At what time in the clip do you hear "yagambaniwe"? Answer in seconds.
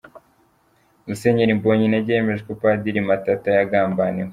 3.59-4.29